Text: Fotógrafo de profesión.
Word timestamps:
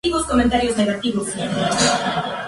Fotógrafo 0.03 0.73
de 0.77 0.93
profesión. 0.99 1.49